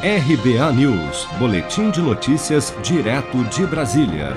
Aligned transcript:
RBA 0.00 0.72
News, 0.74 1.26
Boletim 1.40 1.90
de 1.90 2.00
Notícias, 2.00 2.72
direto 2.84 3.42
de 3.46 3.66
Brasília. 3.66 4.36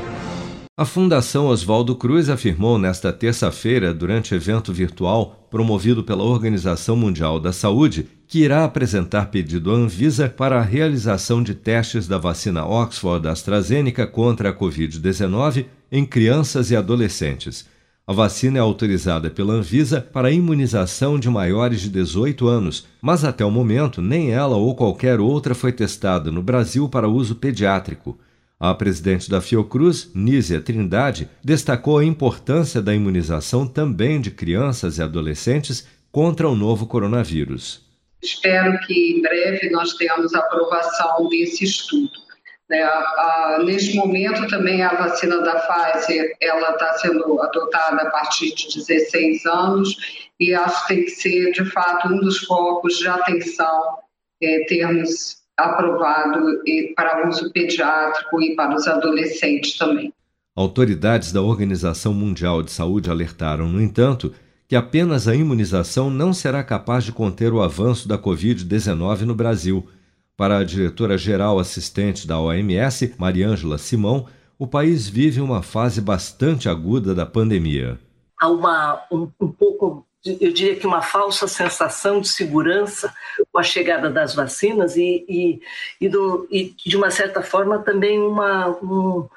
A 0.76 0.84
Fundação 0.86 1.46
Oswaldo 1.46 1.96
Cruz 1.96 2.30
afirmou 2.30 2.80
nesta 2.80 3.14
terça-feira, 3.14 3.94
durante 3.94 4.34
evento 4.34 4.74
virtual 4.74 5.48
promovido 5.52 6.04
pela 6.04 6.24
Organização 6.24 6.96
Mundial 6.96 7.40
da 7.40 7.54
Saúde, 7.54 8.08
que 8.28 8.40
irá 8.40 8.64
apresentar 8.64 9.28
pedido 9.28 9.70
à 9.70 9.76
Anvisa 9.76 10.28
para 10.28 10.58
a 10.58 10.64
realização 10.64 11.44
de 11.44 11.54
testes 11.54 12.08
da 12.08 12.18
vacina 12.18 12.66
Oxford 12.66 13.28
AstraZeneca 13.28 14.08
contra 14.08 14.50
a 14.50 14.54
Covid-19 14.54 15.66
em 15.92 16.04
crianças 16.04 16.72
e 16.72 16.76
adolescentes. 16.76 17.68
A 18.12 18.14
vacina 18.14 18.58
é 18.58 18.62
autorizada 18.62 19.30
pela 19.30 19.54
Anvisa 19.54 20.02
para 20.02 20.30
imunização 20.30 21.18
de 21.18 21.30
maiores 21.30 21.80
de 21.80 21.88
18 21.88 22.46
anos, 22.46 22.86
mas 23.02 23.24
até 23.24 23.46
o 23.46 23.50
momento 23.50 24.02
nem 24.02 24.34
ela 24.34 24.58
ou 24.58 24.76
qualquer 24.76 25.22
outra 25.22 25.56
foi 25.56 25.72
testada 25.72 26.30
no 26.30 26.44
Brasil 26.44 26.90
para 26.90 27.08
uso 27.08 27.36
pediátrico. 27.36 28.20
A 28.60 28.74
presidente 28.74 29.30
da 29.30 29.40
Fiocruz, 29.40 30.12
Nízia 30.14 30.60
Trindade, 30.60 31.30
destacou 31.42 32.00
a 32.00 32.04
importância 32.04 32.82
da 32.82 32.94
imunização 32.94 33.66
também 33.66 34.20
de 34.20 34.30
crianças 34.30 34.98
e 34.98 35.02
adolescentes 35.02 35.88
contra 36.12 36.50
o 36.50 36.54
novo 36.54 36.88
coronavírus. 36.88 37.80
Espero 38.22 38.78
que 38.80 38.94
em 38.94 39.22
breve 39.22 39.70
nós 39.70 39.94
tenhamos 39.94 40.34
aprovação 40.34 41.30
desse 41.30 41.64
estudo. 41.64 42.12
Né? 42.72 42.82
A, 42.84 43.58
a, 43.58 43.64
neste 43.66 43.98
momento 43.98 44.48
também 44.48 44.82
a 44.82 44.96
vacina 44.96 45.42
da 45.42 45.56
Pfizer 45.56 46.38
ela 46.40 46.72
está 46.72 46.94
sendo 46.94 47.42
adotada 47.42 48.04
a 48.04 48.10
partir 48.10 48.56
de 48.56 48.74
16 48.74 49.46
anos 49.46 49.98
e 50.40 50.54
acho 50.54 50.88
que 50.88 50.96
tem 50.96 51.04
que 51.04 51.12
ser 51.12 51.52
de 51.52 51.66
fato 51.66 52.08
um 52.08 52.22
dos 52.22 52.40
focos 52.46 52.98
de 52.98 53.10
atenção 53.10 53.98
é, 54.42 54.64
termos 54.70 55.42
aprovado 55.58 56.62
para 56.96 57.28
uso 57.28 57.52
pediátrico 57.52 58.42
e 58.42 58.56
para 58.56 58.74
os 58.74 58.88
adolescentes 58.88 59.78
também. 59.78 60.14
Autoridades 60.56 61.34
da 61.34 61.42
Organização 61.42 62.14
Mundial 62.14 62.64
de 62.64 62.72
Saúde 62.72 63.10
alertaram, 63.10 63.68
no 63.68 63.82
entanto, 63.82 64.34
que 64.68 64.78
apenas 64.78 65.28
a 65.28 65.36
imunização 65.36 66.10
não 66.10 66.34
será 66.34 66.64
capaz 66.64 67.04
de 67.04 67.12
conter 67.12 67.52
o 67.52 67.62
avanço 67.62 68.08
da 68.08 68.18
Covid-19 68.18 69.22
no 69.24 69.36
Brasil 69.36 69.86
para 70.38 70.58
a 70.58 70.64
diretora-geral 70.64 71.60
assistente 71.60 72.28
da 72.28 72.40
OMS, 72.40 73.14
Mariângela 73.18 73.78
Simão, 73.78 74.28
o 74.58 74.68
país 74.68 75.08
vive 75.08 75.42
uma 75.42 75.64
fase 75.64 76.00
bastante 76.00 76.70
aguda 76.70 77.16
da 77.16 77.26
pandemia. 77.26 78.00
Há 78.40 78.48
uma, 78.48 79.04
um, 79.12 79.28
um 79.40 79.52
pouco, 79.52 80.06
eu 80.24 80.54
diria 80.54 80.76
que 80.76 80.86
uma 80.86 81.02
falsa 81.02 81.48
sensação 81.48 82.22
de 82.22 82.30
segurança 82.30 83.14
com 83.52 83.60
a 83.60 83.64
chegada 83.64 84.10
das 84.10 84.36
vacinas 84.36 84.96
e, 84.96 85.26
e, 85.28 85.62
e, 86.00 86.08
do, 86.08 86.48
e 86.52 86.76
de 86.86 86.96
uma 86.96 87.10
certa 87.10 87.42
forma, 87.42 87.80
também 87.80 88.20
uma, 88.20 88.70
um, 88.84 89.28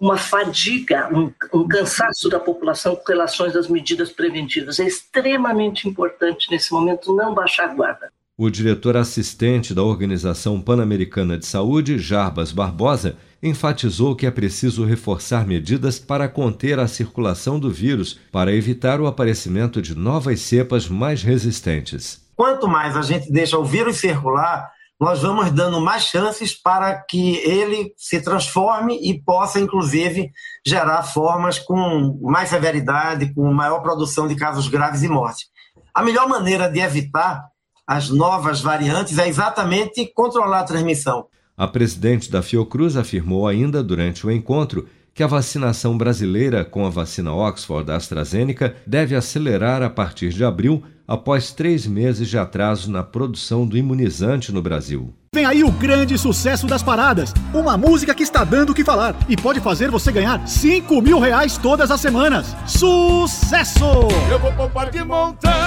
uma 0.00 0.16
fadiga, 0.16 1.08
um, 1.12 1.32
um, 1.52 1.66
cansaço 1.66 2.28
da 2.28 2.40
população 2.40 2.96
com 2.96 3.12
relação 3.12 3.46
às 3.46 3.68
medidas 3.68 4.10
preventivas. 4.10 4.78
É 4.78 4.84
extremamente 4.84 5.88
importante 5.88 6.50
nesse 6.50 6.72
momento 6.72 7.14
não 7.14 7.34
baixar 7.34 7.70
a 7.70 7.74
guarda. 7.74 8.12
O 8.38 8.50
diretor 8.50 8.98
assistente 8.98 9.72
da 9.72 9.82
Organização 9.82 10.60
Pan-Americana 10.60 11.38
de 11.38 11.46
Saúde, 11.46 11.98
Jarbas 11.98 12.52
Barbosa, 12.52 13.16
enfatizou 13.42 14.14
que 14.14 14.26
é 14.26 14.30
preciso 14.30 14.84
reforçar 14.84 15.46
medidas 15.46 15.98
para 15.98 16.28
conter 16.28 16.78
a 16.78 16.86
circulação 16.86 17.58
do 17.58 17.70
vírus 17.70 18.20
para 18.30 18.52
evitar 18.52 19.00
o 19.00 19.06
aparecimento 19.06 19.80
de 19.80 19.96
novas 19.96 20.40
cepas 20.40 20.86
mais 20.86 21.22
resistentes. 21.22 22.28
Quanto 22.36 22.68
mais 22.68 22.94
a 22.94 23.00
gente 23.00 23.32
deixa 23.32 23.56
o 23.56 23.64
vírus 23.64 23.96
circular, 23.96 24.70
nós 25.00 25.22
vamos 25.22 25.50
dando 25.50 25.80
mais 25.80 26.02
chances 26.02 26.54
para 26.54 26.94
que 26.94 27.36
ele 27.36 27.94
se 27.96 28.20
transforme 28.20 28.98
e 29.00 29.18
possa, 29.18 29.58
inclusive, 29.58 30.30
gerar 30.66 31.02
formas 31.04 31.58
com 31.58 32.20
mais 32.20 32.50
severidade, 32.50 33.32
com 33.32 33.50
maior 33.50 33.80
produção 33.80 34.28
de 34.28 34.36
casos 34.36 34.68
graves 34.68 35.02
e 35.02 35.08
morte. 35.08 35.46
A 35.94 36.02
melhor 36.02 36.28
maneira 36.28 36.68
de 36.68 36.80
evitar 36.80 37.46
as 37.86 38.10
novas 38.10 38.60
variantes 38.60 39.16
é 39.16 39.28
exatamente 39.28 40.10
controlar 40.12 40.60
a 40.60 40.64
transmissão. 40.64 41.26
A 41.56 41.68
presidente 41.68 42.30
da 42.30 42.42
Fiocruz 42.42 42.96
afirmou 42.96 43.46
ainda 43.46 43.82
durante 43.82 44.26
o 44.26 44.30
encontro 44.30 44.88
que 45.14 45.22
a 45.22 45.26
vacinação 45.26 45.96
brasileira 45.96 46.64
com 46.64 46.84
a 46.84 46.90
vacina 46.90 47.32
Oxford 47.32 47.90
AstraZeneca 47.90 48.76
deve 48.86 49.14
acelerar 49.14 49.82
a 49.82 49.88
partir 49.88 50.30
de 50.30 50.44
abril, 50.44 50.82
após 51.08 51.52
três 51.52 51.86
meses 51.86 52.28
de 52.28 52.36
atraso 52.36 52.90
na 52.90 53.02
produção 53.02 53.66
do 53.66 53.78
imunizante 53.78 54.52
no 54.52 54.60
Brasil. 54.60 55.14
Vem 55.32 55.46
aí 55.46 55.62
o 55.62 55.70
grande 55.70 56.18
sucesso 56.18 56.66
das 56.66 56.82
paradas. 56.82 57.32
Uma 57.54 57.78
música 57.78 58.14
que 58.14 58.24
está 58.24 58.42
dando 58.42 58.70
o 58.70 58.74
que 58.74 58.84
falar 58.84 59.14
e 59.28 59.36
pode 59.36 59.60
fazer 59.60 59.90
você 59.90 60.10
ganhar 60.10 60.46
5 60.46 61.00
mil 61.00 61.18
reais 61.18 61.56
todas 61.56 61.90
as 61.90 62.00
semanas. 62.00 62.54
Sucesso! 62.66 63.84
Eu 64.30 64.38
vou 64.38 64.52
poupar 64.52 64.90
de 64.90 65.02
montão 65.04 65.65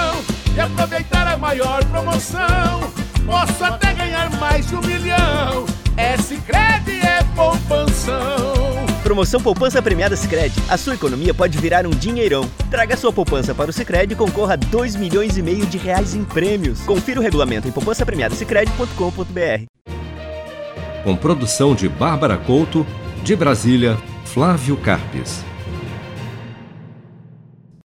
e 0.56 0.60
aproveitar 0.60 1.26
a 1.26 1.36
maior 1.36 1.84
promoção. 1.86 2.80
Posso 3.24 3.64
até 3.64 3.92
ganhar 3.94 4.30
mais 4.38 4.66
de 4.66 4.74
um 4.74 4.80
milhão. 4.80 5.66
É 5.96 6.16
Sicredi 6.16 7.00
é 7.00 7.22
poupanção. 7.34 8.80
Promoção 9.02 9.40
Poupança 9.40 9.82
Premiada 9.82 10.16
Sicredi. 10.16 10.54
A 10.68 10.76
sua 10.76 10.94
economia 10.94 11.34
pode 11.34 11.58
virar 11.58 11.86
um 11.86 11.90
dinheirão. 11.90 12.48
Traga 12.70 12.96
sua 12.96 13.12
poupança 13.12 13.54
para 13.54 13.70
o 13.70 13.72
Sicredi 13.72 14.14
e 14.14 14.16
concorra 14.16 14.54
a 14.54 14.56
2 14.56 14.96
milhões 14.96 15.36
e 15.36 15.42
meio 15.42 15.66
de 15.66 15.78
reais 15.78 16.14
em 16.14 16.24
prêmios. 16.24 16.80
Confira 16.82 17.18
o 17.20 17.22
regulamento 17.22 17.66
em 17.66 17.72
poupancapremiadasicredi.com.br. 17.72 19.64
Com 21.02 21.16
produção 21.16 21.74
de 21.74 21.88
Bárbara 21.88 22.36
Couto, 22.36 22.86
de 23.24 23.34
Brasília, 23.34 23.98
Flávio 24.24 24.76
Carpes. 24.76 25.49